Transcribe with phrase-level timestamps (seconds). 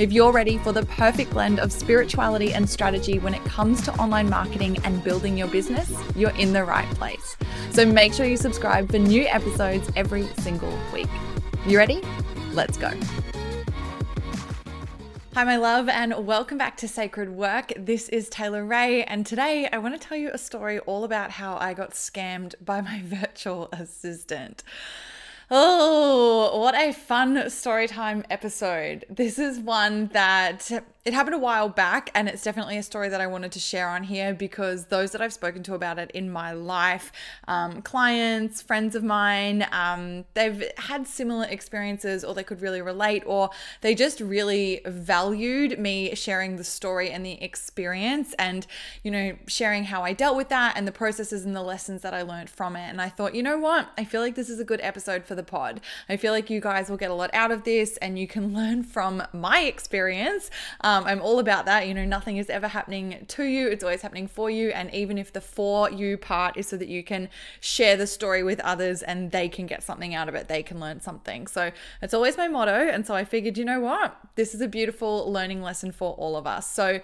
[0.00, 3.92] If you're ready for the perfect blend of spirituality and strategy when it comes to
[3.96, 7.36] online marketing and building your business, you're in the right place.
[7.72, 11.10] So make sure you subscribe for new episodes every single week.
[11.66, 12.00] You ready?
[12.54, 12.90] Let's go.
[15.34, 17.74] Hi, my love, and welcome back to Sacred Work.
[17.76, 21.32] This is Taylor Ray, and today I want to tell you a story all about
[21.32, 24.62] how I got scammed by my virtual assistant.
[25.52, 29.04] Oh, what a fun story time episode.
[29.10, 30.70] This is one that
[31.04, 33.88] it happened a while back, and it's definitely a story that I wanted to share
[33.88, 37.10] on here because those that I've spoken to about it in my life,
[37.48, 43.22] um, clients, friends of mine, um, they've had similar experiences, or they could really relate,
[43.24, 43.48] or
[43.80, 48.66] they just really valued me sharing the story and the experience, and
[49.02, 52.12] you know, sharing how I dealt with that and the processes and the lessons that
[52.12, 52.88] I learned from it.
[52.90, 53.90] And I thought, you know what?
[53.96, 55.80] I feel like this is a good episode for the pod.
[56.08, 58.54] I feel like you guys will get a lot out of this, and you can
[58.60, 60.50] learn from my experience.
[60.80, 61.86] Um, I'm all about that.
[61.88, 64.70] You know, nothing is ever happening to you, it's always happening for you.
[64.70, 67.28] And even if the for you part is so that you can
[67.60, 70.80] share the story with others and they can get something out of it, they can
[70.80, 71.46] learn something.
[71.46, 71.70] So
[72.02, 72.88] it's always my motto.
[72.88, 74.16] And so I figured, you know what?
[74.34, 76.70] This is a beautiful learning lesson for all of us.
[76.70, 77.00] So,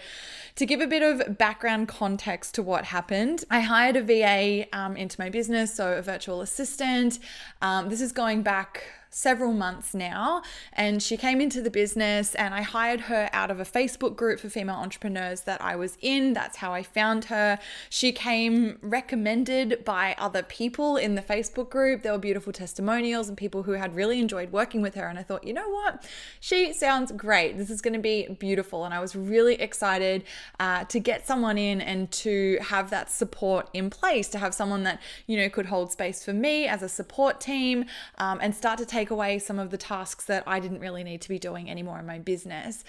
[0.56, 4.96] to give a bit of background context to what happened, I hired a VA um,
[4.96, 7.18] into my business, so a virtual assistant.
[7.60, 8.82] Um, this is going back
[9.16, 10.42] several months now.
[10.74, 14.38] And she came into the business, and I hired her out of a Facebook group
[14.38, 16.34] for female entrepreneurs that I was in.
[16.34, 17.58] That's how I found her.
[17.88, 22.02] She came recommended by other people in the Facebook group.
[22.02, 25.06] There were beautiful testimonials and people who had really enjoyed working with her.
[25.06, 26.04] And I thought, you know what?
[26.38, 27.56] She sounds great.
[27.56, 28.84] This is going to be beautiful.
[28.84, 30.24] And I was really excited
[30.60, 34.82] uh, to get someone in and to have that support in place, to have someone
[34.82, 37.86] that, you know, could hold space for me as a support team
[38.18, 41.04] um, and start to take take away some of the tasks that I didn't really
[41.04, 42.82] need to be doing anymore in my business.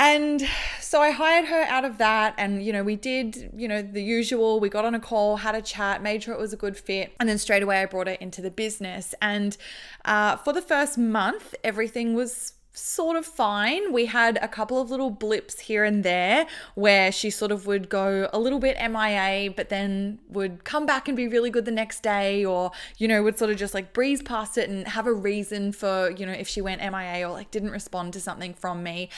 [0.00, 0.46] And
[0.80, 2.34] so I hired her out of that.
[2.38, 4.60] And, you know, we did, you know, the usual.
[4.60, 7.14] We got on a call, had a chat, made sure it was a good fit.
[7.18, 9.14] And then straight away I brought her into the business.
[9.20, 9.56] And
[10.04, 13.92] uh, for the first month, everything was sort of fine.
[13.92, 17.88] We had a couple of little blips here and there where she sort of would
[17.88, 21.70] go a little bit MIA, but then would come back and be really good the
[21.70, 25.06] next day, or, you know, would sort of just like breeze past it and have
[25.06, 28.54] a reason for, you know, if she went MIA or like didn't respond to something
[28.54, 29.10] from me.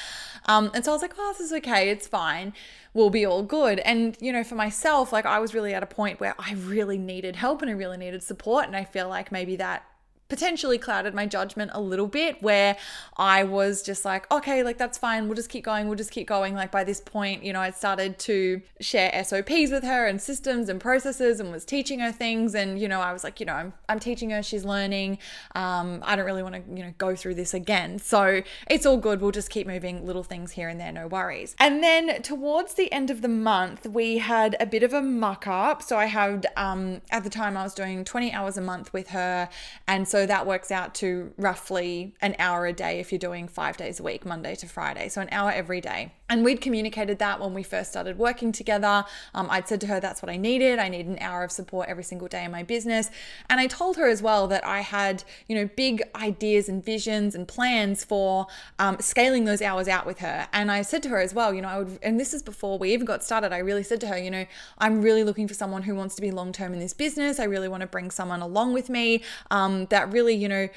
[0.47, 2.53] Um, and so I was like, oh, this is okay, it's fine.
[2.93, 3.79] We'll be all good.
[3.81, 6.99] And, you know, for myself, like I was really at a point where I really
[6.99, 8.67] needed help and I really needed support.
[8.67, 9.85] And I feel like maybe that
[10.31, 12.77] potentially clouded my judgment a little bit where
[13.17, 15.27] I was just like, okay, like that's fine.
[15.27, 15.89] We'll just keep going.
[15.89, 16.55] We'll just keep going.
[16.55, 20.69] Like by this point, you know, I'd started to share SOPs with her and systems
[20.69, 22.55] and processes and was teaching her things.
[22.55, 25.19] And, you know, I was like, you know, I'm, I'm teaching her, she's learning.
[25.55, 27.99] Um, I don't really want to, you know, go through this again.
[27.99, 29.21] So it's all good.
[29.21, 31.57] We'll just keep moving little things here and there, no worries.
[31.59, 35.47] And then towards the end of the month, we had a bit of a muck
[35.47, 35.83] up.
[35.83, 39.09] So I had, um, at the time, I was doing 20 hours a month with
[39.09, 39.49] her.
[39.89, 43.49] And so so that works out to roughly an hour a day if you're doing
[43.49, 45.09] five days a week, Monday to Friday.
[45.09, 46.13] So an hour every day.
[46.31, 49.05] And we'd communicated that when we first started working together.
[49.35, 50.79] Um, I'd said to her, that's what I needed.
[50.79, 53.11] I need an hour of support every single day in my business.
[53.51, 57.35] And I told her as well that I had, you know, big ideas and visions
[57.35, 58.47] and plans for
[58.79, 60.49] um, scaling those hours out with her.
[60.53, 62.79] And I said to her as well, you know, I would, and this is before
[62.79, 64.47] we even got started, I really said to her, you know,
[64.79, 67.41] I'm really looking for someone who wants to be long term in this business.
[67.41, 70.69] I really want to bring someone along with me um, that really, you know,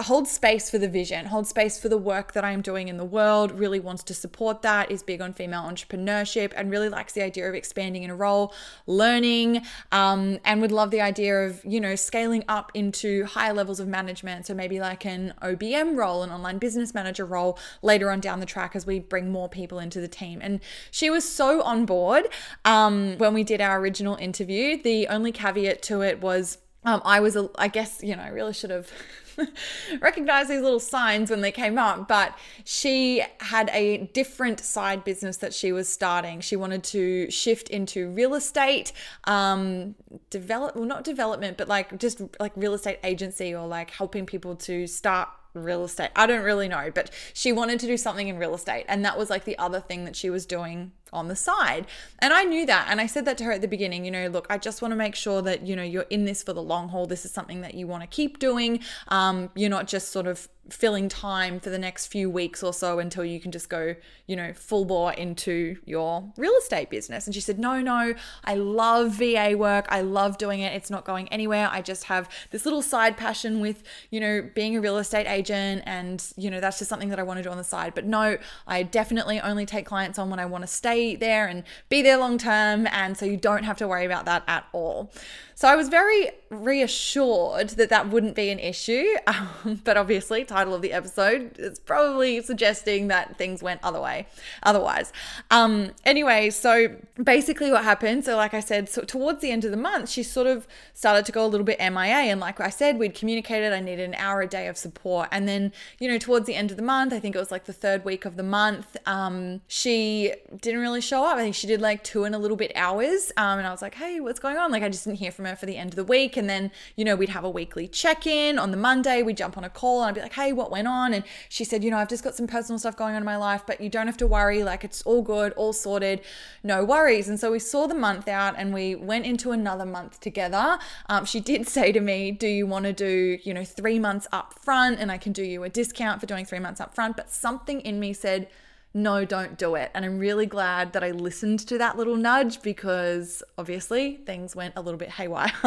[0.00, 3.04] hold space for the vision, hold space for the work that I'm doing in the
[3.04, 7.22] world, really wants to support that, is big on female entrepreneurship, and really likes the
[7.22, 8.52] idea of expanding in a role,
[8.88, 9.62] learning,
[9.92, 13.86] um, and would love the idea of, you know, scaling up into higher levels of
[13.86, 14.46] management.
[14.46, 18.46] So maybe like an OBM role, an online business manager role later on down the
[18.46, 20.40] track as we bring more people into the team.
[20.42, 20.58] And
[20.90, 22.24] she was so on board
[22.64, 24.82] um, when we did our original interview.
[24.82, 28.28] The only caveat to it was, um, I was, a, I guess, you know, I
[28.28, 28.90] really should have
[30.00, 35.38] recognized these little signs when they came up, but she had a different side business
[35.38, 36.40] that she was starting.
[36.40, 38.92] She wanted to shift into real estate,
[39.24, 39.94] um,
[40.30, 44.56] develop, well, not development, but like just like real estate agency or like helping people
[44.56, 46.10] to start real estate.
[46.16, 48.84] I don't really know, but she wanted to do something in real estate.
[48.88, 51.86] And that was like the other thing that she was doing on the side.
[52.18, 52.88] And I knew that.
[52.90, 54.92] And I said that to her at the beginning, you know, look, I just want
[54.92, 57.06] to make sure that, you know, you're in this for the long haul.
[57.06, 58.80] This is something that you want to keep doing.
[59.08, 62.98] Um, you're not just sort of filling time for the next few weeks or so
[62.98, 63.94] until you can just go,
[64.26, 67.26] you know, full bore into your real estate business.
[67.26, 68.14] And she said, No, no,
[68.44, 69.86] I love VA work.
[69.88, 70.72] I love doing it.
[70.72, 71.68] It's not going anywhere.
[71.70, 75.82] I just have this little side passion with, you know, being a real estate agent.
[75.86, 77.94] And, you know, that's just something that I want to do on the side.
[77.94, 81.62] But no, I definitely only take clients on when I want to stay there and
[81.88, 82.86] be there long term.
[82.90, 85.12] And so you don't have to worry about that at all.
[85.54, 89.04] So I was very reassured that that wouldn't be an issue.
[89.34, 94.26] Um, but obviously, title of the episode is probably suggesting that things went other way,
[94.62, 95.12] otherwise.
[95.50, 99.70] Um, anyway, so basically what happened, so like I said, so towards the end of
[99.70, 102.30] the month, she sort of started to go a little bit MIA.
[102.30, 105.28] And like I said, we'd communicated I needed an hour a day of support.
[105.32, 107.64] And then, you know, towards the end of the month, I think it was like
[107.64, 111.36] the third week of the month, um, she didn't really show up.
[111.36, 113.32] I think she did like two and a little bit hours.
[113.36, 114.70] Um, and I was like, hey, what's going on?
[114.70, 116.36] Like I just didn't hear from her for the end of the week.
[116.36, 119.22] And then, you know, we'd have a weekly check in on the Monday.
[119.22, 121.14] We'd jump on a call and I'd be like, hey, what went on?
[121.14, 123.36] And she said, you know, I've just got some personal stuff going on in my
[123.36, 124.64] life, but you don't have to worry.
[124.64, 126.20] Like it's all good, all sorted,
[126.62, 127.28] no worries.
[127.28, 130.78] And so we saw the month out and we went into another month together.
[131.08, 134.26] Um, she did say to me, do you want to do, you know, three months
[134.32, 137.16] up front and I can do you a discount for doing three months up front?
[137.16, 138.48] But something in me said,
[138.96, 139.90] no, don't do it.
[139.92, 144.74] And I'm really glad that I listened to that little nudge because obviously things went
[144.76, 145.52] a little bit haywire.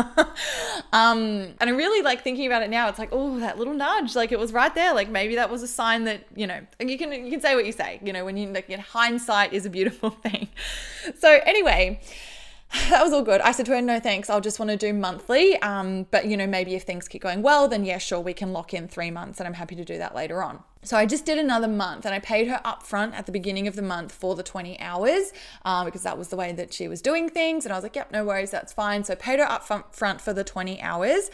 [0.93, 2.87] um, and I really like thinking about it now.
[2.87, 4.93] It's like, oh, that little nudge, like it was right there.
[4.93, 7.65] Like maybe that was a sign that, you know, you can you can say what
[7.65, 10.47] you say, you know, when you like hindsight is a beautiful thing.
[11.19, 11.99] So anyway,
[12.89, 13.41] that was all good.
[13.41, 14.29] I said to her, no thanks.
[14.29, 15.61] I'll just want to do monthly.
[15.61, 18.53] Um, but you know, maybe if things keep going well, then yeah, sure, we can
[18.53, 20.63] lock in three months, and I'm happy to do that later on.
[20.87, 23.75] So I just did another month and I paid her upfront at the beginning of
[23.75, 25.33] the month for the 20 hours
[25.65, 27.65] um, because that was the way that she was doing things.
[27.65, 29.03] And I was like, yep, no worries, that's fine.
[29.03, 31.29] So I paid her upfront front for the 20 hours.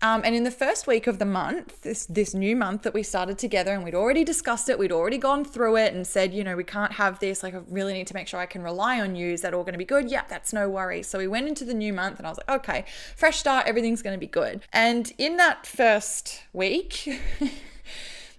[0.00, 3.02] Um, and in the first week of the month, this this new month that we
[3.02, 6.44] started together, and we'd already discussed it, we'd already gone through it, and said, you
[6.44, 7.42] know, we can't have this.
[7.42, 9.32] Like, I really need to make sure I can rely on you.
[9.32, 10.10] Is that all going to be good?
[10.10, 11.02] Yep, that's no worry.
[11.02, 12.84] So we went into the new month, and I was like, okay,
[13.16, 14.62] fresh start, everything's going to be good.
[14.72, 17.08] And in that first week.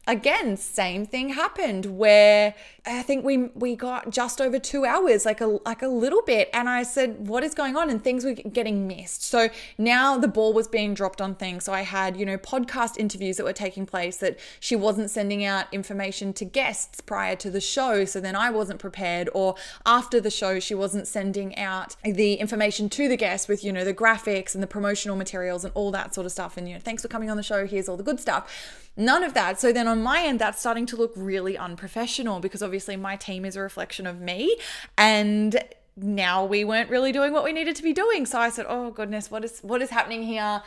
[0.08, 2.54] again, same thing happened where
[2.88, 6.50] I think we we got just over two hours, like a like a little bit,
[6.54, 9.24] and I said, "What is going on?" And things were getting missed.
[9.24, 11.64] So now the ball was being dropped on things.
[11.64, 15.44] So I had you know podcast interviews that were taking place that she wasn't sending
[15.44, 19.30] out information to guests prior to the show, so then I wasn't prepared.
[19.34, 19.56] Or
[19.86, 23.84] after the show, she wasn't sending out the information to the guests with you know
[23.84, 26.56] the graphics and the promotional materials and all that sort of stuff.
[26.56, 27.66] And you know, thanks for coming on the show.
[27.66, 28.82] Here's all the good stuff.
[28.98, 29.60] None of that.
[29.60, 33.46] So then on my end, that's starting to look really unprofessional because obviously my team
[33.46, 34.58] is a reflection of me.
[34.98, 35.64] And
[35.98, 38.26] now we weren't really doing what we needed to be doing.
[38.26, 40.62] So I said, "Oh goodness, what is what is happening here?"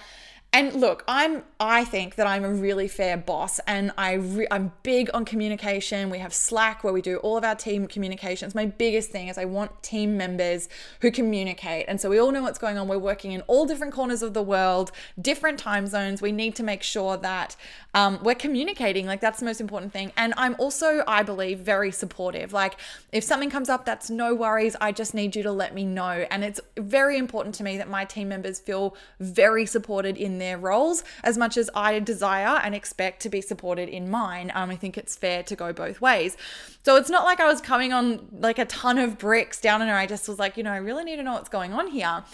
[0.50, 4.72] And look, I'm I think that I'm a really fair boss and I re- I'm
[4.82, 6.08] big on communication.
[6.08, 8.54] We have Slack where we do all of our team communications.
[8.54, 11.84] My biggest thing is I want team members who communicate.
[11.86, 12.88] And so we all know what's going on.
[12.88, 14.90] We're working in all different corners of the world,
[15.20, 16.22] different time zones.
[16.22, 17.54] We need to make sure that
[17.92, 19.04] um, we're communicating.
[19.04, 20.12] Like that's the most important thing.
[20.16, 22.54] And I'm also, I believe, very supportive.
[22.54, 22.78] Like
[23.12, 24.76] if something comes up, that's no worries.
[24.80, 26.24] I just need you to let me know.
[26.30, 30.58] And it's very important to me that my team members feel very supported in their
[30.58, 34.50] roles as much as I desire and expect to be supported in mine.
[34.54, 36.36] Um, I think it's fair to go both ways.
[36.84, 39.90] So it's not like I was coming on like a ton of bricks down and
[39.90, 42.24] I just was like, you know, I really need to know what's going on here.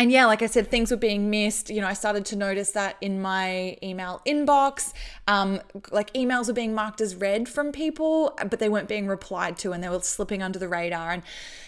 [0.00, 1.68] And yeah, like I said, things were being missed.
[1.68, 4.94] You know, I started to notice that in my email inbox,
[5.28, 9.58] um, like emails were being marked as read from people, but they weren't being replied
[9.58, 11.10] to and they were slipping under the radar.
[11.10, 11.22] And,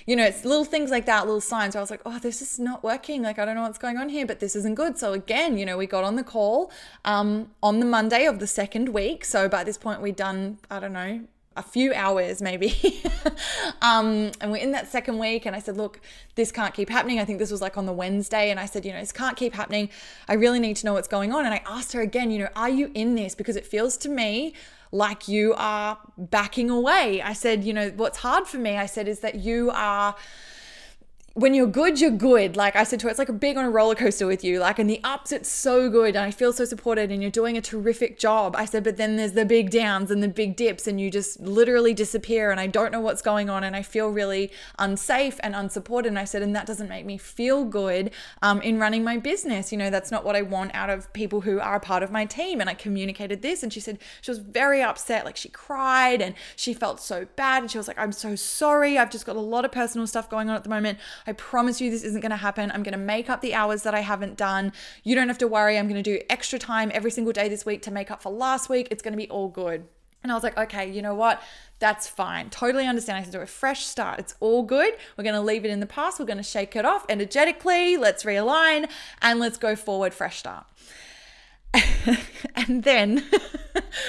[0.07, 2.41] you know, it's little things like that, little signs where I was like, oh, this
[2.41, 3.21] is not working.
[3.21, 4.97] Like, I don't know what's going on here, but this isn't good.
[4.97, 6.73] So again, you know, we got on the call
[7.05, 9.27] um, on the Monday of the second week.
[9.27, 11.21] So by this point, we'd done, I don't know,
[11.56, 12.75] a few hours maybe.
[13.80, 16.00] Um, and we're in that second week and i said look
[16.37, 17.18] this can't keep happening.
[17.18, 19.37] I think this was like on the wednesday and i said you know this can't
[19.37, 19.90] keep happening.
[20.28, 21.44] I really need to know what's going on.
[21.44, 23.35] And i asked her again you know are you in this?
[23.35, 24.54] Because it feels to me
[24.92, 27.23] like you are backing away.
[27.23, 30.14] I said you know what's hard for me i said is that you are
[31.35, 32.57] when you're good, you're good.
[32.57, 34.59] Like I said to her, it's like a being on a roller coaster with you.
[34.59, 37.57] Like in the ups, it's so good and I feel so supported and you're doing
[37.57, 38.55] a terrific job.
[38.55, 41.41] I said, but then there's the big downs and the big dips and you just
[41.41, 45.55] literally disappear and I don't know what's going on and I feel really unsafe and
[45.57, 46.11] unsupported.
[46.11, 48.11] And I said, and that doesn't make me feel good
[48.43, 49.73] um, in running my business.
[49.73, 52.11] You know, that's not what I want out of people who are a part of
[52.11, 52.61] my team.
[52.61, 55.25] And I communicated this and she said she was very upset.
[55.25, 57.62] Like she cried and she felt so bad.
[57.62, 58.99] And she was like, I'm so sorry.
[58.99, 60.99] I've just got a lot of personal stuff going on at the moment.
[61.26, 62.71] I promise you this isn't going to happen.
[62.71, 64.73] I'm going to make up the hours that I haven't done.
[65.05, 65.79] You don't have to worry.
[65.79, 68.31] I'm going to do extra time every single day this week to make up for
[68.31, 68.88] last week.
[68.91, 69.87] It's going to be all good.
[70.23, 71.43] And I was like, okay, you know what?
[71.81, 72.49] That's fine.
[72.50, 73.19] Totally understand.
[73.19, 74.21] I can do a fresh start.
[74.21, 74.95] It's all good.
[75.17, 76.21] We're going to leave it in the past.
[76.21, 77.97] We're going to shake it off energetically.
[77.97, 78.88] Let's realign
[79.21, 80.67] and let's go forward, fresh start.
[82.57, 83.25] and then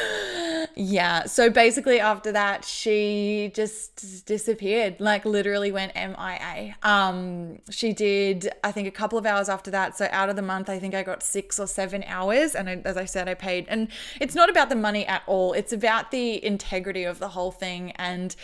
[0.75, 8.49] yeah so basically after that she just disappeared like literally went mia um she did
[8.63, 9.97] i think a couple of hours after that.
[9.97, 12.55] So out of the month i think i got six or seven hours.
[12.55, 13.87] And I, as i said i paid and
[14.19, 15.53] it's not about the money at all.
[15.53, 17.91] It's about the integrity of the whole thing.
[17.91, 18.35] And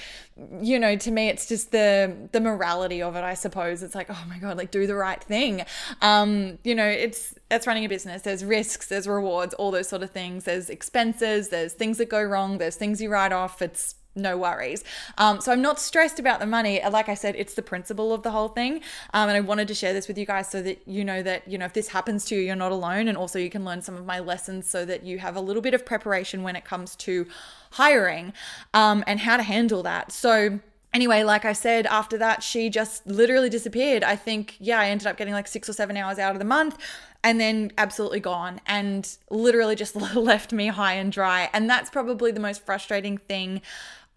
[0.61, 3.83] you know to me it's just the the morality of it i suppose.
[3.83, 5.65] It's like oh my god like do the right thing.
[6.01, 8.21] Um you know it's it's running a business.
[8.21, 8.87] There's risks.
[8.87, 12.75] There's rewards all those sort of things there's expenses there's things that go wrong there's
[12.75, 14.83] things you write off it's no worries.
[15.17, 16.81] Um, so I'm not stressed about the money.
[16.89, 18.81] Like I said, it's the principle of the whole thing.
[19.13, 21.47] Um, and I wanted to share this with you guys so that you know that,
[21.47, 23.07] you know, if this happens to you, you're not alone.
[23.07, 25.61] And also you can learn some of my lessons so that you have a little
[25.61, 27.27] bit of preparation when it comes to
[27.71, 28.33] hiring
[28.73, 30.11] um, and how to handle that.
[30.11, 30.59] So
[30.93, 34.03] anyway, like I said, after that, she just literally disappeared.
[34.03, 36.45] I think, yeah, I ended up getting like six or seven hours out of the
[36.45, 36.77] month
[37.23, 41.49] and then absolutely gone and literally just left me high and dry.
[41.53, 43.61] And that's probably the most frustrating thing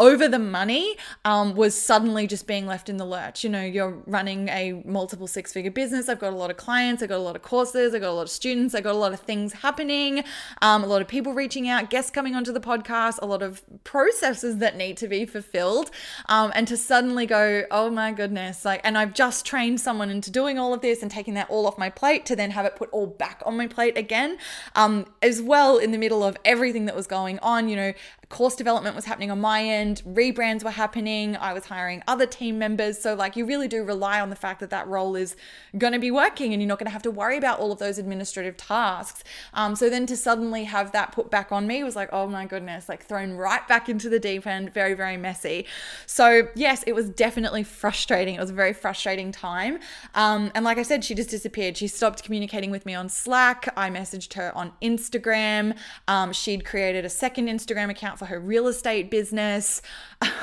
[0.02, 3.44] over the money um, was suddenly just being left in the lurch.
[3.44, 6.08] You know, you're running a multiple six figure business.
[6.08, 8.12] I've got a lot of clients, I've got a lot of courses, I've got a
[8.12, 10.24] lot of students, I've got a lot of things happening,
[10.60, 13.62] um, a lot of people reaching out, guests coming onto the podcast, a lot of
[13.84, 15.92] processes that need to be fulfilled.
[16.28, 20.32] Um, and to suddenly go, oh my goodness, like, and I've just trained someone into
[20.32, 22.74] doing all of this and taking that all off my plate to then have it
[22.74, 24.36] put all back on my plate again,
[24.74, 27.68] um, as well in the middle of everything that was going on.
[27.68, 27.92] You know,
[28.32, 32.58] course development was happening on my end, rebrands were happening, I was hiring other team
[32.58, 32.98] members.
[32.98, 35.36] So, like, you really do rely on the fact that that role is
[35.76, 37.78] going to be working and you're not going to have to worry about all of
[37.78, 39.22] those administrative tasks.
[39.52, 42.46] Um, so, then to suddenly have that put back on me was like, oh my
[42.46, 45.66] goodness, like thrown right back into the deep end, very, very messy.
[46.06, 48.36] So, yes, it was definitely frustrating.
[48.36, 49.78] It was a very frustrating time.
[50.14, 51.76] Um, and like I said, she just disappeared.
[51.76, 53.68] She stopped communicating with me on Slack.
[53.76, 55.76] I messaged her on Instagram.
[56.08, 59.82] Um, she'd created a second Instagram account for her real estate business.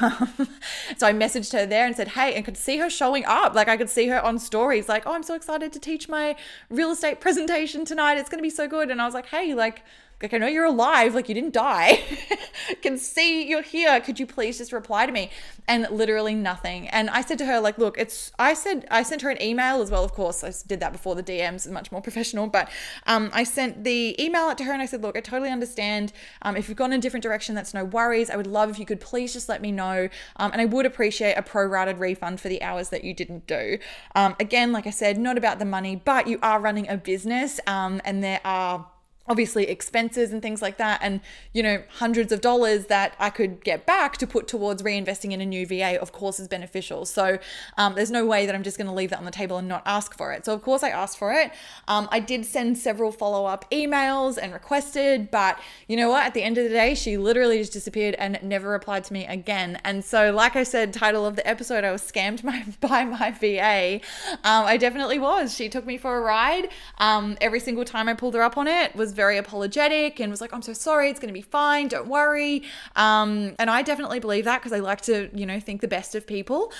[0.01, 0.49] Um,
[0.97, 3.53] so I messaged her there and said, Hey, and could see her showing up.
[3.55, 6.35] Like I could see her on stories, like, Oh, I'm so excited to teach my
[6.69, 8.17] real estate presentation tonight.
[8.17, 8.91] It's going to be so good.
[8.91, 9.83] And I was like, Hey, like,
[10.21, 12.03] like I know you're alive, like you didn't die.
[12.81, 14.01] Can see you're here.
[14.01, 15.31] Could you please just reply to me?
[15.67, 16.89] And literally nothing.
[16.89, 19.81] And I said to her, like, look, it's I said I sent her an email
[19.81, 20.43] as well, of course.
[20.43, 22.47] I did that before the DMs, much more professional.
[22.47, 22.69] But
[23.07, 26.11] um, I sent the email out to her and I said, look, I totally understand.
[26.41, 28.29] Um, if you've gone in a different direction, that's no worries.
[28.29, 30.09] I would love if you could please just let me know.
[30.35, 33.77] Um, and I would appreciate a prorated refund for the hours that you didn't do.
[34.15, 37.61] Um, again, like I said, not about the money, but you are running a business
[37.67, 38.85] um, and there are
[39.29, 41.21] obviously expenses and things like that and
[41.53, 45.39] you know hundreds of dollars that i could get back to put towards reinvesting in
[45.39, 47.05] a new va of course is beneficial.
[47.05, 47.37] So
[47.77, 49.67] um, there's no way that i'm just going to leave that on the table and
[49.67, 50.45] not ask for it.
[50.45, 51.51] So of course i asked for it.
[51.87, 56.25] Um, i did send several follow-up emails and requested but you know what?
[56.25, 59.25] At the end of the day she literally just disappeared and never replied to me
[59.25, 59.79] again.
[59.83, 63.31] And so like i said title of the episode i was scammed my, by my
[63.31, 63.99] va
[64.43, 65.55] um, i definitely was.
[65.55, 66.69] She took me for a ride.
[66.97, 70.39] Um, every single time i pulled her up on it was very apologetic and was
[70.39, 72.63] like, I'm so sorry, it's going to be fine, don't worry.
[72.95, 76.15] Um, and I definitely believe that because I like to, you know, think the best
[76.15, 76.71] of people.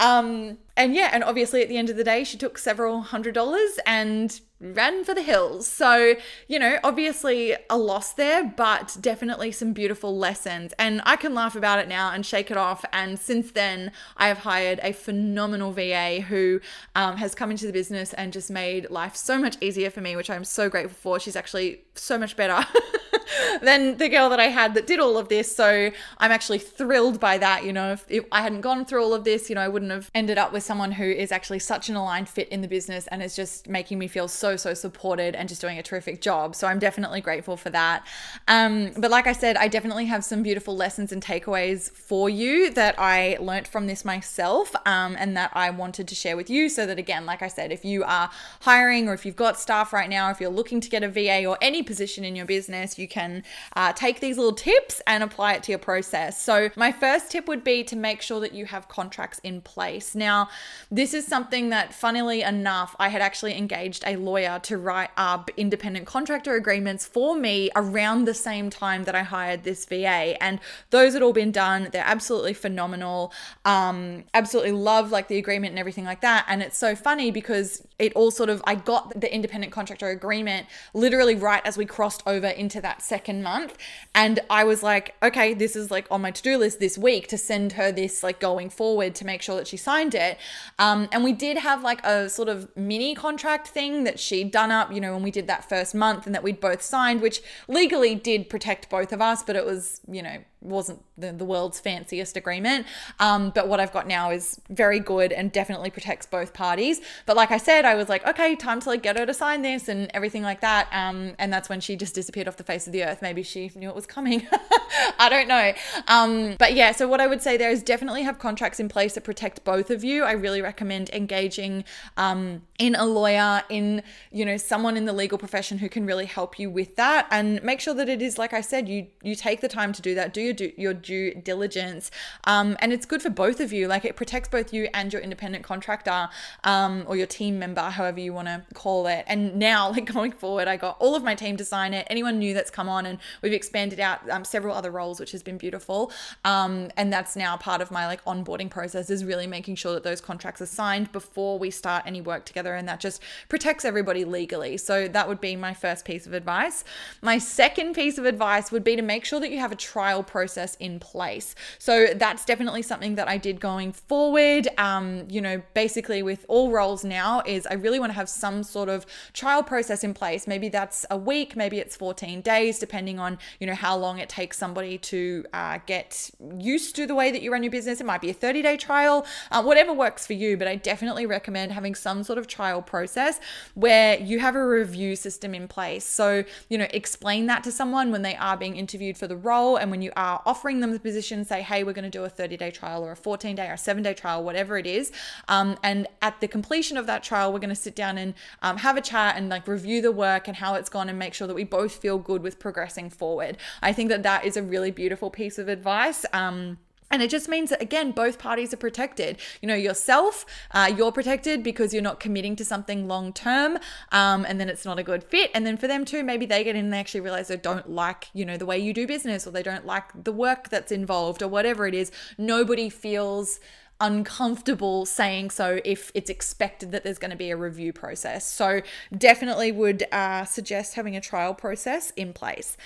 [0.00, 3.34] Um, and yeah, and obviously at the end of the day, she took several hundred
[3.34, 5.66] dollars and ran for the hills.
[5.66, 6.14] So,
[6.48, 10.72] you know, obviously a loss there, but definitely some beautiful lessons.
[10.78, 12.84] And I can laugh about it now and shake it off.
[12.92, 16.60] And since then, I have hired a phenomenal VA who
[16.94, 20.16] um, has come into the business and just made life so much easier for me,
[20.16, 21.20] which I'm so grateful for.
[21.20, 22.66] She's actually so much better
[23.62, 25.54] than the girl that I had that did all of this.
[25.54, 27.64] So I'm actually thrilled by that.
[27.64, 29.90] You know, if, if I hadn't gone through all of this, you know, I wouldn't
[29.90, 33.06] have ended up with someone who is actually such an aligned fit in the business
[33.08, 36.54] and is just making me feel so, so supported and just doing a terrific job.
[36.54, 38.06] So I'm definitely grateful for that.
[38.48, 42.70] Um, but like I said, I definitely have some beautiful lessons and takeaways for you
[42.72, 46.68] that I learnt from this myself um, and that I wanted to share with you.
[46.68, 49.92] So that, again, like I said, if you are hiring or if you've got staff
[49.92, 52.98] right now, if you're looking to get a VA or any position in your business,
[52.98, 53.44] you can
[53.76, 56.40] uh, take these little tips and apply it to your process.
[56.40, 60.14] So, my first tip would be to make sure that you have contracts in place.
[60.16, 60.48] Now,
[60.90, 65.50] this is something that, funnily enough, I had actually engaged a lawyer to write up
[65.56, 70.42] independent contractor agreements for me around the same time that I hired this VA.
[70.42, 70.58] And
[70.90, 71.88] those had all been done.
[71.92, 73.32] They're absolutely phenomenal.
[73.64, 76.44] Um, absolutely love like the agreement and everything like that.
[76.48, 80.66] And it's so funny because it all sort of, I got the independent contractor agreement
[80.92, 83.76] literally right as we crossed over into that second month.
[84.14, 87.28] And I was like, okay, this is like on my to do list this week
[87.28, 90.38] to send her this like going forward to make sure that she signed it.
[90.78, 94.70] Um, and we did have like a sort of mini contract thing that she'd done
[94.70, 97.42] up, you know, when we did that first month and that we'd both signed, which
[97.68, 101.78] legally did protect both of us, but it was, you know, wasn't the, the world's
[101.78, 102.86] fanciest agreement.
[103.20, 107.00] Um, but what I've got now is very good and definitely protects both parties.
[107.26, 109.62] But like I said, I was like, okay, time to like get her to sign
[109.62, 110.88] this and everything like that.
[110.92, 113.22] Um, and that's when she just disappeared off the face of the earth.
[113.22, 114.46] Maybe she knew it was coming.
[115.18, 115.72] I don't know.
[116.08, 119.14] Um, but yeah, so what I would say there is definitely have contracts in place
[119.14, 120.24] that protect both of you.
[120.24, 121.84] I really recommend engaging
[122.16, 124.02] um, in a lawyer, in
[124.32, 127.62] you know someone in the legal profession who can really help you with that, and
[127.62, 130.14] make sure that it is like I said, you you take the time to do
[130.14, 130.32] that.
[130.32, 132.10] Do your your due diligence,
[132.44, 133.88] um, and it's good for both of you.
[133.88, 136.28] Like it protects both you and your independent contractor
[136.64, 139.24] um, or your team member, however you want to call it.
[139.26, 142.06] And now, like going forward, I got all of my team to sign it.
[142.10, 145.42] Anyone new that's come on, and we've expanded out um, several other roles, which has
[145.42, 146.12] been beautiful.
[146.44, 150.02] Um, and that's now part of my like onboarding process is really making sure that
[150.02, 154.24] those contracts are signed before we start any work together, and that just protects everybody
[154.24, 154.76] legally.
[154.76, 156.84] So that would be my first piece of advice.
[157.22, 160.22] My second piece of advice would be to make sure that you have a trial
[160.22, 160.43] process
[160.80, 161.54] in place.
[161.78, 164.68] So that's definitely something that I did going forward.
[164.78, 168.62] Um, you know, basically with all roles now is I really want to have some
[168.62, 170.46] sort of trial process in place.
[170.46, 174.28] Maybe that's a week, maybe it's 14 days, depending on you know how long it
[174.28, 178.00] takes somebody to uh, get used to the way that you run your business.
[178.00, 180.56] It might be a 30 day trial, uh, whatever works for you.
[180.56, 183.40] But I definitely recommend having some sort of trial process
[183.74, 186.04] where you have a review system in place.
[186.04, 189.76] So you know, explain that to someone when they are being interviewed for the role,
[189.76, 192.28] and when you are offering them the position, say, hey, we're going to do a
[192.28, 195.12] 30 day trial or a 14 day or a seven day trial, whatever it is.
[195.48, 198.78] Um, and at the completion of that trial, we're going to sit down and um,
[198.78, 201.46] have a chat and like review the work and how it's gone and make sure
[201.46, 203.56] that we both feel good with progressing forward.
[203.82, 206.24] I think that that is a really beautiful piece of advice.
[206.32, 206.78] Um,
[207.14, 209.38] and it just means that, again, both parties are protected.
[209.62, 213.78] You know, yourself, uh, you're protected because you're not committing to something long term
[214.10, 215.52] um, and then it's not a good fit.
[215.54, 217.88] And then for them too, maybe they get in and they actually realize they don't
[217.88, 220.90] like, you know, the way you do business or they don't like the work that's
[220.90, 222.10] involved or whatever it is.
[222.36, 223.60] Nobody feels
[224.00, 228.44] uncomfortable saying so if it's expected that there's going to be a review process.
[228.44, 228.80] So,
[229.16, 232.76] definitely would uh, suggest having a trial process in place.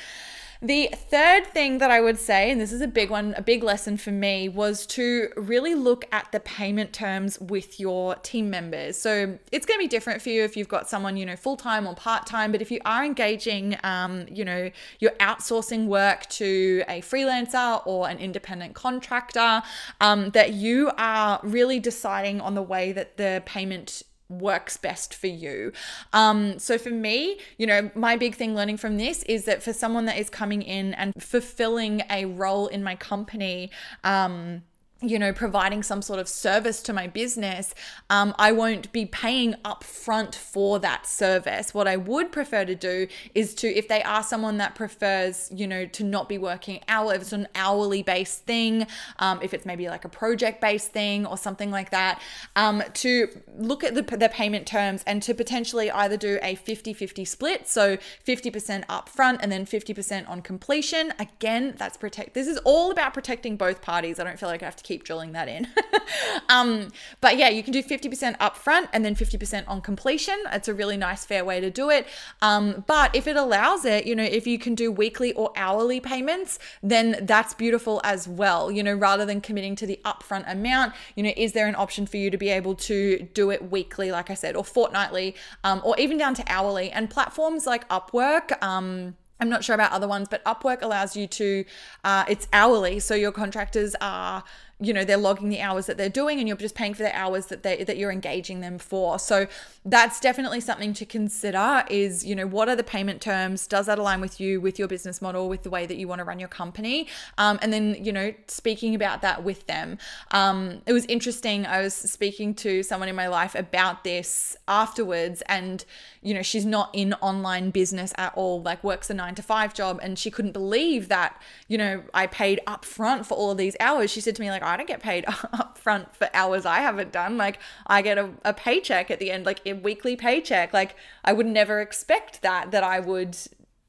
[0.60, 3.62] The third thing that I would say, and this is a big one, a big
[3.62, 8.96] lesson for me, was to really look at the payment terms with your team members.
[8.98, 11.56] So it's going to be different for you if you've got someone, you know, full
[11.56, 12.50] time or part time.
[12.50, 18.08] But if you are engaging, um, you know, you're outsourcing work to a freelancer or
[18.08, 19.62] an independent contractor,
[20.00, 25.26] um, that you are really deciding on the way that the payment works best for
[25.26, 25.72] you.
[26.12, 29.72] Um, so for me, you know, my big thing learning from this is that for
[29.72, 33.70] someone that is coming in and fulfilling a role in my company,
[34.04, 34.62] um,
[35.00, 37.72] you know, providing some sort of service to my business,
[38.10, 41.72] um, I won't be paying upfront for that service.
[41.72, 45.68] What I would prefer to do is to, if they are someone that prefers, you
[45.68, 48.88] know, to not be working hour, if it's an hourly based thing,
[49.20, 52.20] um, if it's maybe like a project based thing or something like that,
[52.56, 56.92] um, to look at the, the payment terms and to potentially either do a 50
[56.92, 57.68] 50 split.
[57.68, 61.12] So 50% upfront and then 50% on completion.
[61.20, 62.34] Again, that's protect.
[62.34, 64.18] This is all about protecting both parties.
[64.18, 65.68] I don't feel like I have to keep drilling that in.
[66.48, 66.88] um,
[67.20, 70.38] but yeah, you can do 50% upfront and then 50% on completion.
[70.50, 72.06] It's a really nice, fair way to do it.
[72.40, 76.00] Um, but if it allows it, you know, if you can do weekly or hourly
[76.00, 78.70] payments, then that's beautiful as well.
[78.70, 82.06] You know, rather than committing to the upfront amount, you know, is there an option
[82.06, 85.82] for you to be able to do it weekly, like I said, or fortnightly, um,
[85.84, 86.90] or even down to hourly?
[86.90, 91.26] And platforms like Upwork, um, I'm not sure about other ones, but Upwork allows you
[91.26, 91.64] to,
[92.04, 92.98] uh, it's hourly.
[92.98, 94.42] So your contractors are
[94.80, 97.16] you know they're logging the hours that they're doing and you're just paying for the
[97.16, 99.18] hours that they that you're engaging them for.
[99.18, 99.46] So
[99.84, 103.66] that's definitely something to consider is you know what are the payment terms?
[103.66, 106.20] Does that align with you with your business model with the way that you want
[106.20, 107.08] to run your company?
[107.38, 109.98] Um, and then you know speaking about that with them.
[110.30, 115.42] Um, it was interesting i was speaking to someone in my life about this afterwards
[115.46, 115.84] and
[116.22, 119.74] you know she's not in online business at all like works a nine to five
[119.74, 123.76] job and she couldn't believe that you know i paid upfront for all of these
[123.80, 124.10] hours.
[124.10, 127.12] She said to me like I don't get paid up front for hours I haven't
[127.12, 127.36] done.
[127.36, 130.72] Like I get a, a paycheck at the end, like a weekly paycheck.
[130.72, 133.36] Like I would never expect that, that I would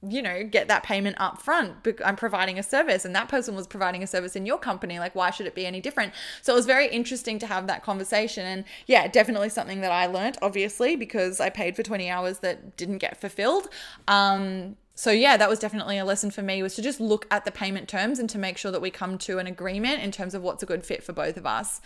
[0.08, 1.74] you know get that payment up front
[2.06, 5.14] i'm providing a service and that person was providing a service in your company like
[5.14, 8.46] why should it be any different so it was very interesting to have that conversation
[8.46, 12.78] and yeah definitely something that i learned obviously because i paid for 20 hours that
[12.78, 13.68] didn't get fulfilled
[14.08, 17.46] um so yeah that was definitely a lesson for me was to just look at
[17.46, 20.36] the payment terms and to make sure that we come to an agreement in terms
[20.36, 21.80] of what's a good fit for both of us.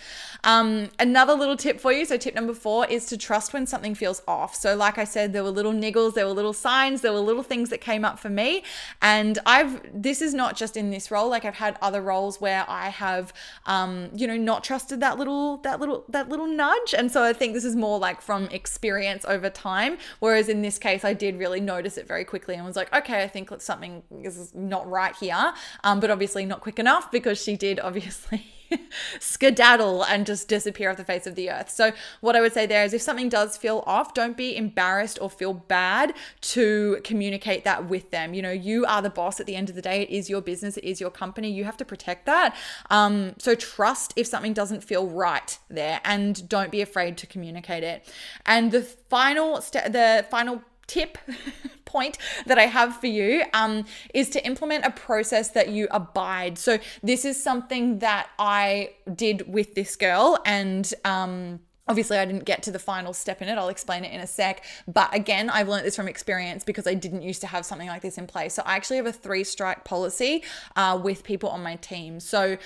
[0.43, 3.93] Um, another little tip for you so tip number four is to trust when something
[3.93, 4.55] feels off.
[4.55, 7.43] So like i said there were little niggles there were little signs there were little
[7.43, 8.63] things that came up for me.
[8.99, 12.65] And i've this is not just in this role like i've had other roles where
[12.67, 13.31] i have
[13.67, 16.95] um, you know not trusted that little that little that little nudge.
[16.97, 19.99] And so i think this is more like from experience over time.
[20.19, 23.02] Whereas in this case i did really notice it very quickly and was like okay
[23.03, 25.53] okay, I think something is not right here.
[25.83, 28.45] Um, but obviously not quick enough because she did obviously
[29.19, 31.69] skedaddle and just disappear off the face of the earth.
[31.69, 35.19] So, what I would say there is if something does feel off, don't be embarrassed
[35.21, 38.33] or feel bad to communicate that with them.
[38.33, 40.01] You know, you are the boss at the end of the day.
[40.01, 41.51] It is your business, it is your company.
[41.51, 42.55] You have to protect that.
[42.89, 47.83] Um, so, trust if something doesn't feel right there and don't be afraid to communicate
[47.83, 48.11] it.
[48.45, 51.17] And the final step, the final tip
[51.85, 56.57] point that I have for you um, is to implement a process that you abide.
[56.57, 62.45] So, this is something that I did with this girl, and um, Obviously, I didn't
[62.45, 63.57] get to the final step in it.
[63.57, 64.63] I'll explain it in a sec.
[64.87, 68.01] But again, I've learned this from experience because I didn't used to have something like
[68.01, 68.53] this in place.
[68.53, 70.43] So I actually have a three strike policy
[70.77, 72.21] uh, with people on my team.
[72.21, 72.57] So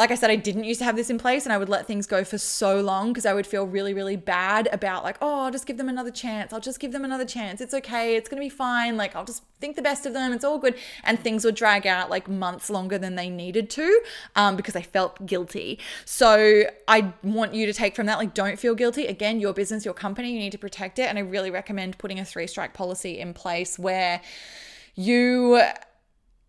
[0.00, 1.86] like I said, I didn't used to have this in place and I would let
[1.86, 5.44] things go for so long because I would feel really, really bad about like, oh,
[5.44, 6.54] I'll just give them another chance.
[6.54, 7.60] I'll just give them another chance.
[7.60, 8.16] It's okay.
[8.16, 8.96] It's going to be fine.
[8.96, 10.32] Like, I'll just think the best of them.
[10.32, 10.74] It's all good.
[11.04, 14.00] And things would drag out like months longer than they needed to
[14.36, 15.78] um, because I felt guilty.
[16.06, 19.04] So I want you to take from that, like, don't feel guilty.
[19.04, 21.10] Again, your business, your company, you need to protect it.
[21.10, 24.22] And I really recommend putting a three strike policy in place where
[24.94, 25.60] you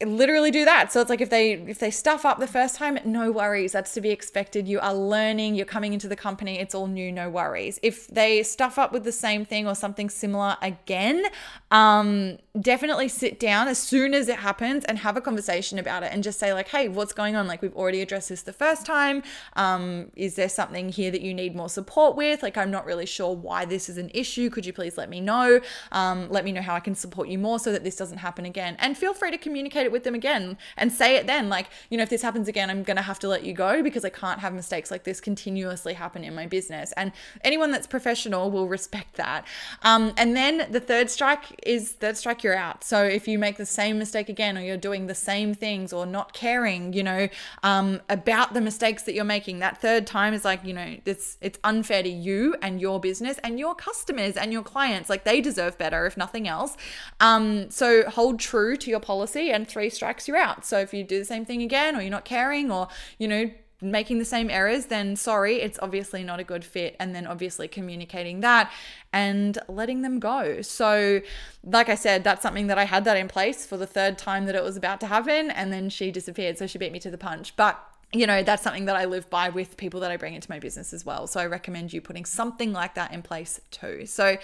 [0.06, 0.92] literally do that.
[0.92, 3.72] So it's like if they if they stuff up the first time, no worries.
[3.72, 4.68] That's to be expected.
[4.68, 7.80] You are learning, you're coming into the company, it's all new, no worries.
[7.82, 11.26] If they stuff up with the same thing or something similar again,
[11.70, 16.12] um, definitely sit down as soon as it happens and have a conversation about it
[16.12, 17.48] and just say like, "Hey, what's going on?
[17.48, 19.24] Like we've already addressed this the first time.
[19.56, 22.44] Um, is there something here that you need more support with?
[22.44, 24.50] Like I'm not really sure why this is an issue.
[24.50, 25.62] Could you please let me know?
[25.92, 28.46] Um, let me know how I can support you more so that this doesn't happen
[28.46, 28.76] again.
[28.80, 31.49] And feel free to communicate it with them again and say it then.
[31.49, 33.84] Like, you know, if this happens again, I'm going to have to let you go
[33.84, 36.93] because I can't have mistakes like this continuously happen in my business.
[36.93, 37.12] And
[37.43, 39.45] anyone that's professional will respect that.
[39.84, 42.84] Um, and then the third strike is third strike, you're out.
[42.84, 46.06] So if you make the same mistake again, or you're doing the same things, or
[46.06, 47.27] not caring, you know,
[47.63, 51.38] um, about the mistakes that you're making, that third time is like, you know, it's
[51.41, 55.10] it's unfair to you and your business and your customers and your clients.
[55.10, 56.77] Like they deserve better, if nothing else.
[57.19, 60.63] Um, so hold true to your policy and three strikes, you're out.
[60.63, 63.50] So if you do the same thing again, or you're not caring, or, you know,
[63.82, 66.96] making the same errors, then sorry, it's obviously not a good fit.
[67.00, 68.72] And then obviously communicating that
[69.12, 70.62] and letting them go.
[70.62, 71.22] So,
[71.63, 74.46] like I said, that's something that I had that in place for the third time
[74.46, 75.50] that it was about to happen.
[75.50, 76.60] And then she disappeared.
[76.60, 77.56] So she beat me to the punch.
[77.56, 80.52] But you know, that's something that I live by with people that I bring into
[80.52, 81.28] my business as well.
[81.28, 84.06] So I recommend you putting something like that in place too.
[84.06, 84.38] So,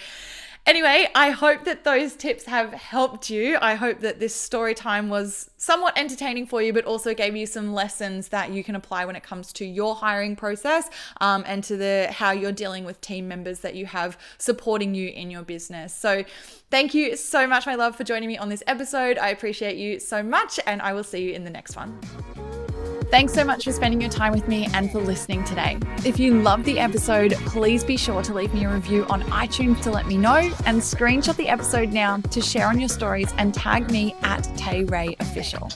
[0.68, 3.58] Anyway, I hope that those tips have helped you.
[3.62, 7.46] I hope that this story time was somewhat entertaining for you, but also gave you
[7.46, 10.90] some lessons that you can apply when it comes to your hiring process
[11.22, 15.08] um, and to the how you're dealing with team members that you have supporting you
[15.08, 15.96] in your business.
[15.96, 16.26] So,
[16.70, 19.18] thank you so much, my love, for joining me on this episode.
[19.18, 21.98] I appreciate you so much, and I will see you in the next one.
[23.10, 25.78] Thanks so much for spending your time with me and for listening today.
[26.06, 29.82] If you loved the episode, please be sure to leave me a review on iTunes
[29.84, 33.54] to let me know and screenshot the episode now to share on your stories and
[33.54, 35.70] tag me at Tay Ray Official.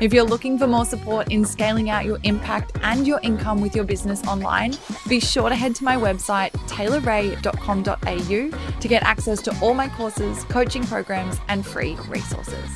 [0.00, 3.76] If you're looking for more support in scaling out your impact and your income with
[3.76, 4.76] your business online,
[5.08, 10.42] be sure to head to my website, taylorray.com.au, to get access to all my courses,
[10.44, 12.68] coaching programs, and free resources.